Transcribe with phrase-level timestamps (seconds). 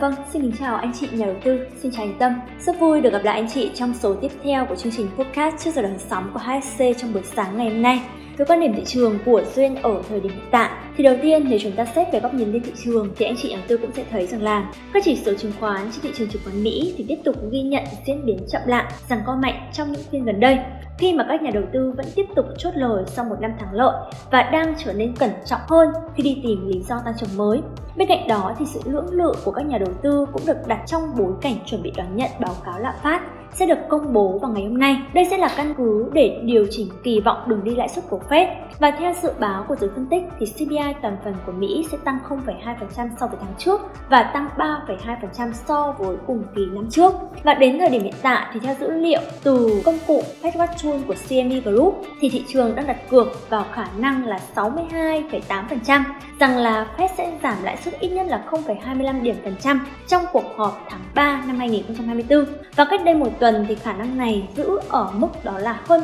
[0.00, 2.32] vâng, xin kính chào anh chị nhà đầu tư, xin chào anh Tâm.
[2.60, 5.64] Rất vui được gặp lại anh chị trong số tiếp theo của chương trình podcast
[5.64, 8.02] trước giờ đón sóng của HSC trong buổi sáng ngày hôm nay.
[8.36, 10.70] Với quan điểm thị trường của Duyên ở thời điểm hiện tại,
[11.00, 13.36] thì đầu tiên nếu chúng ta xét về góc nhìn lên thị trường thì anh
[13.36, 16.10] chị nhà tôi cũng sẽ thấy rằng là các chỉ số chứng khoán trên thị
[16.14, 19.36] trường chứng khoán Mỹ thì tiếp tục ghi nhận diễn biến chậm lại, rằng co
[19.36, 20.58] mạnh trong những phiên gần đây
[20.98, 23.72] khi mà các nhà đầu tư vẫn tiếp tục chốt lời sau một năm thắng
[23.72, 27.36] lợi và đang trở nên cẩn trọng hơn khi đi tìm lý do tăng trưởng
[27.36, 27.60] mới.
[27.96, 30.80] Bên cạnh đó thì sự lưỡng lự của các nhà đầu tư cũng được đặt
[30.86, 33.20] trong bối cảnh chuẩn bị đón nhận báo cáo lạm phát
[33.52, 34.96] sẽ được công bố vào ngày hôm nay.
[35.14, 38.20] Đây sẽ là căn cứ để điều chỉnh kỳ vọng đường đi lãi suất của
[38.28, 38.46] Fed.
[38.78, 41.98] Và theo dự báo của giới phân tích thì CPI toàn phần của Mỹ sẽ
[42.04, 47.12] tăng 0,2% so với tháng trước và tăng 3,2% so với cùng kỳ năm trước.
[47.42, 50.66] Và đến thời điểm hiện tại thì theo dữ liệu từ công cụ Fed Watch
[50.82, 56.02] Tool của CME Group thì thị trường đang đặt cược vào khả năng là 62,8%
[56.40, 60.24] rằng là Fed sẽ giảm lãi suất ít nhất là 0,25 điểm phần trăm trong
[60.32, 62.46] cuộc họp tháng 3 năm 2024.
[62.76, 66.02] Và cách đây một tuần thì khả năng này giữ ở mức đó là hơn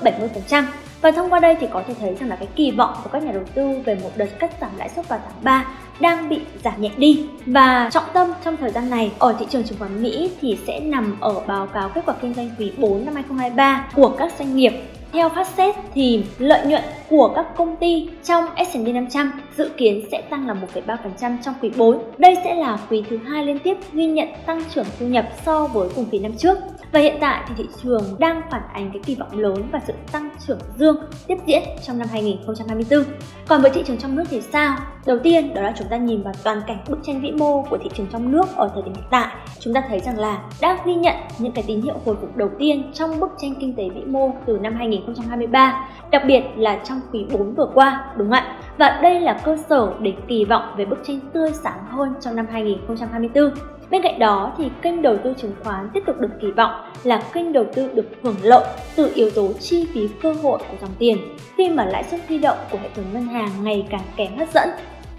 [0.51, 0.65] 70%.
[1.01, 3.23] Và thông qua đây thì có thể thấy rằng là cái kỳ vọng của các
[3.23, 5.67] nhà đầu tư về một đợt cắt giảm lãi suất vào tháng 3
[6.01, 9.65] đang bị giảm nhẹ đi và trọng tâm trong thời gian này ở thị trường
[9.65, 13.05] chứng khoán Mỹ thì sẽ nằm ở báo cáo kết quả kinh doanh quý 4
[13.05, 14.73] năm 2023 của các doanh nghiệp
[15.12, 20.21] theo FactSet thì lợi nhuận của các công ty trong S&P 500 dự kiến sẽ
[20.21, 22.03] tăng là 1,3% trong quý 4.
[22.19, 25.67] Đây sẽ là quý thứ hai liên tiếp ghi nhận tăng trưởng thu nhập so
[25.67, 26.59] với cùng kỳ năm trước.
[26.92, 29.92] Và hiện tại thì thị trường đang phản ánh cái kỳ vọng lớn và sự
[30.12, 33.05] tăng trưởng dương tiếp diễn trong năm 2024.
[33.48, 34.77] Còn với thị trường trong nước thì sao?
[35.06, 37.78] Đầu tiên đó là chúng ta nhìn vào toàn cảnh bức tranh vĩ mô của
[37.78, 39.34] thị trường trong nước ở thời điểm hiện tại.
[39.59, 42.51] Chúng ta thấy rằng là đang ghi nhận những cái tín hiệu hồi phục đầu
[42.59, 47.00] tiên trong bức tranh kinh tế vĩ mô từ năm 2023, đặc biệt là trong
[47.12, 48.59] quý 4 vừa qua, đúng không ạ?
[48.78, 52.36] Và đây là cơ sở để kỳ vọng về bức tranh tươi sáng hơn trong
[52.36, 53.50] năm 2024.
[53.91, 56.70] Bên cạnh đó thì kênh đầu tư chứng khoán tiếp tục được kỳ vọng
[57.04, 58.65] là kênh đầu tư được hưởng lợi
[58.97, 61.19] từ yếu tố chi phí cơ hội của dòng tiền,
[61.56, 64.48] khi mà lãi suất huy động của hệ thống ngân hàng ngày càng kém hấp
[64.54, 64.69] dẫn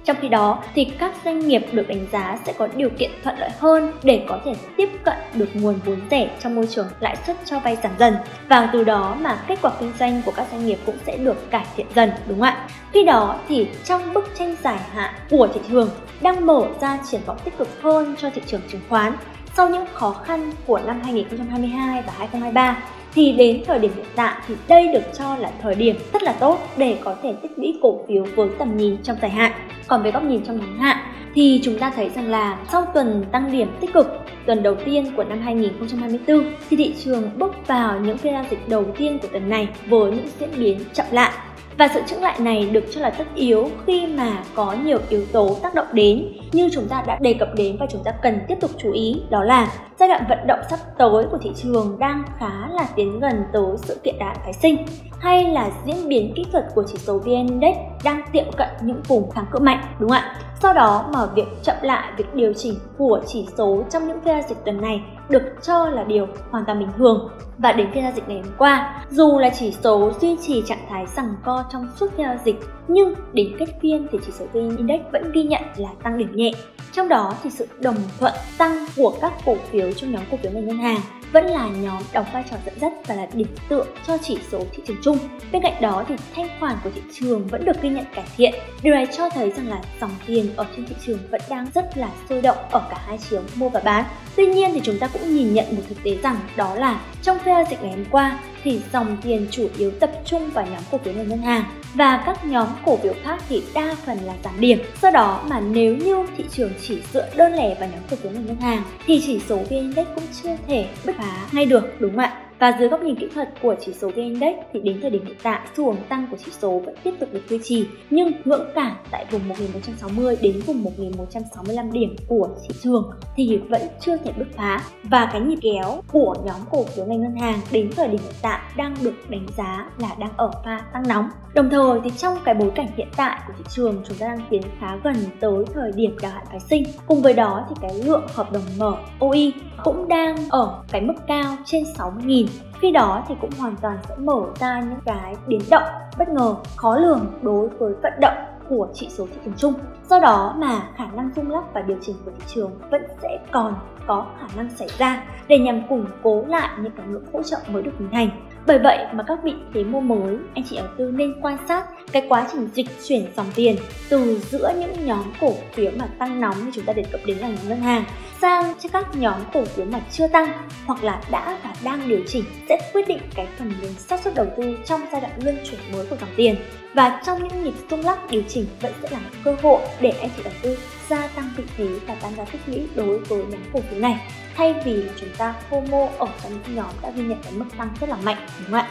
[0.08, 3.40] trong khi đó thì các doanh nghiệp được đánh giá sẽ có điều kiện thuận
[3.40, 7.18] lợi hơn để có thể tiếp cận được nguồn vốn rẻ trong môi trường lãi
[7.28, 8.16] suất cho vay giảm dần
[8.50, 11.52] và từ đó mà kết quả kinh doanh của các doanh nghiệp cũng sẽ được
[11.52, 12.68] cải thiện dần, đúng không ạ?
[12.94, 15.90] Khi đó thì trong bức tranh dài hạn của thị trường
[16.22, 19.14] đang mở ra triển vọng tích cực hơn cho thị trường chứng khoán
[19.56, 22.78] sau những khó khăn của năm 2022 và 2023
[23.18, 26.34] thì đến thời điểm hiện tại thì đây được cho là thời điểm rất là
[26.40, 29.52] tốt để có thể tích lũy cổ phiếu với tầm nhìn trong dài hạn.
[29.88, 30.98] Còn về góc nhìn trong ngắn hạn
[31.36, 34.08] thì chúng ta thấy rằng là sau tuần tăng điểm tích cực,
[34.46, 38.70] tuần đầu tiên của năm 2024 thì thị trường bước vào những phiên giao dịch
[38.70, 41.32] đầu tiên của tuần này với những diễn biến chậm lại
[41.78, 45.26] và sự chững lại này được cho là tất yếu khi mà có nhiều yếu
[45.32, 48.40] tố tác động đến, như chúng ta đã đề cập đến và chúng ta cần
[48.48, 52.00] tiếp tục chú ý, đó là giai đoạn vận động sắp tới của thị trường
[52.00, 54.86] đang khá là tiến gần tới sự kiện đại phái sinh,
[55.20, 59.02] hay là diễn biến kỹ thuật của chỉ số VN Index đang tiệm cận những
[59.08, 60.36] vùng kháng cự mạnh, đúng không ạ?
[60.62, 64.34] Sau đó mà việc chậm lại việc điều chỉnh của chỉ số trong những phiên
[64.34, 67.30] giao dịch tuần này được cho là điều hoàn toàn bình thường.
[67.58, 70.86] Và đến phiên giao dịch ngày hôm qua, dù là chỉ số duy trì trạng
[70.90, 74.46] thái rằng co trong suốt phiên giao dịch, nhưng đến kết phiên thì chỉ số
[74.54, 76.52] VN Index vẫn ghi nhận là tăng đỉnh nhẹ.
[76.94, 80.52] Trong đó thì sự đồng thuận tăng của các cổ phiếu trong nhóm cổ phiếu
[80.52, 81.00] ngành ngân hàng
[81.32, 84.64] vẫn là nhóm đóng vai trò dẫn dắt và là điểm tựa cho chỉ số
[84.72, 85.18] thị trường chung.
[85.52, 88.54] Bên cạnh đó thì thanh khoản của thị trường vẫn được ghi nhận cải thiện.
[88.84, 91.98] Điều này cho thấy rằng là dòng tiền ở trên thị trường vẫn đang rất
[91.98, 94.06] là sôi động ở cả hai chiều, mua và bán.
[94.36, 97.40] Tuy nhiên thì chúng ta cũng nhìn nhận một thực tế rằng đó là trong
[97.40, 100.84] phiên giao dịch ngày hôm qua thì dòng tiền chủ yếu tập trung vào nhóm
[100.92, 104.34] cổ phiếu ngành ngân hàng và các nhóm cổ phiếu khác thì đa phần là
[104.44, 104.80] giảm điểm.
[105.02, 108.32] Do đó mà nếu như thị trường chỉ dựa đơn lẻ vào nhóm cổ phiếu
[108.32, 111.84] ngành ngân hàng, thì chỉ số VN Index cũng chưa thể bứt phá ngay được,
[112.00, 112.47] đúng không ạ?
[112.60, 115.26] Và dưới góc nhìn kỹ thuật của chỉ số VN Index thì đến thời điểm
[115.26, 118.32] hiện tại, xu hướng tăng của chỉ số vẫn tiếp tục được duy trì, nhưng
[118.46, 124.18] ngưỡng cản tại vùng 1160 đến vùng 1165 điểm của thị trường thì vẫn chưa
[124.18, 127.90] thể bứt phá và cái nhịp kéo của nhóm cổ phiếu ngành ngân hàng đến
[127.96, 131.30] thời điểm hiện tại đang được đánh giá là đang ở pha tăng nóng.
[131.54, 134.48] Đồng thời thì trong cái bối cảnh hiện tại của thị trường, chúng ta đang
[134.50, 136.84] tiến khá gần tới thời điểm đào hạn phái sinh.
[137.08, 139.54] Cùng với đó thì cái lượng hợp đồng mở OI
[139.84, 142.47] cũng đang ở cái mức cao trên 60.000
[142.82, 145.84] khi đó thì cũng hoàn toàn sẽ mở ra những cái biến động,
[146.18, 148.38] bất ngờ, khó lường đối với vận động
[148.70, 149.74] của chỉ số thị trường chung.
[150.10, 153.40] Do đó mà khả năng rung lắc và điều chỉnh của thị trường vẫn sẽ
[153.52, 153.74] còn
[154.08, 157.58] có khả năng xảy ra để nhằm củng cố lại những cái ngưỡng hỗ trợ
[157.68, 158.30] mới được hình thành.
[158.68, 161.86] Bởi vậy mà các vị thế mua mới, anh chị đầu tư nên quan sát
[162.12, 163.76] cái quá trình dịch chuyển dòng tiền
[164.10, 167.38] từ giữa những nhóm cổ phiếu mà tăng nóng như chúng ta đề cập đến
[167.38, 168.04] là nhóm ngân hàng
[168.42, 170.52] sang cho các nhóm cổ phiếu mà chưa tăng
[170.86, 174.36] hoặc là đã và đang điều chỉnh sẽ quyết định cái phần lớn xác suất
[174.36, 176.56] đầu tư trong giai đoạn luân chuyển mới của dòng tiền.
[176.94, 180.10] Và trong những nhịp rung lắc điều chỉnh vẫn sẽ là một cơ hội để
[180.10, 180.78] anh chị đầu tư
[181.10, 184.32] gia tăng vị thế và tăng giá tích lũy đối với nhóm cổ phiếu này
[184.56, 187.66] thay vì là chúng ta FOMO ở trong những nhóm đã ghi nhận cái mức
[187.78, 188.88] tăng rất là mạnh đúng không ạ?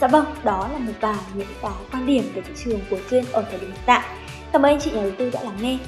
[0.00, 3.24] Dạ vâng, đó là một vài những cái quan điểm về thị trường của Duyên
[3.32, 4.02] ở thời điểm hiện tại.
[4.52, 5.78] Cảm ơn anh chị nhà đầu tư đã lắng nghe.